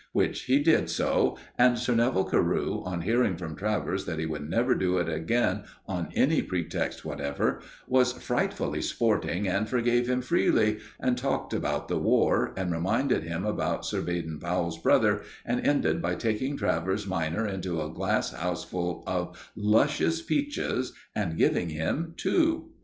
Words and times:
Which 0.13 0.45
he 0.45 0.57
did 0.57 0.89
so, 0.89 1.37
and 1.59 1.77
Sir 1.77 1.93
Neville 1.93 2.23
Carew, 2.23 2.81
on 2.85 3.01
hearing 3.01 3.37
from 3.37 3.55
Travers 3.55 4.05
that 4.05 4.17
he 4.17 4.25
would 4.25 4.49
never 4.49 4.73
do 4.73 4.97
it 4.97 5.07
again 5.07 5.61
on 5.87 6.09
any 6.15 6.41
pretext 6.41 7.05
whatever, 7.05 7.61
was 7.87 8.13
frightfully 8.13 8.81
sporting 8.81 9.47
and 9.47 9.69
forgave 9.69 10.09
him 10.09 10.23
freely, 10.23 10.79
and 10.99 11.19
talked 11.19 11.53
about 11.53 11.87
the 11.87 11.99
War, 11.99 12.51
and 12.57 12.71
reminded 12.71 13.21
him 13.21 13.45
about 13.45 13.85
Sir 13.85 14.01
Baden 14.01 14.39
Powell's 14.39 14.79
brother, 14.79 15.21
and 15.45 15.61
ended 15.67 16.01
by 16.01 16.15
taking 16.15 16.57
Travers 16.57 17.05
minor 17.05 17.45
into 17.47 17.79
a 17.79 17.91
glass 17.93 18.31
house 18.31 18.63
full 18.63 19.03
of 19.05 19.51
luscious 19.55 20.19
peaches 20.23 20.93
and 21.13 21.37
giving 21.37 21.69
him 21.69 22.15
two. 22.17 22.71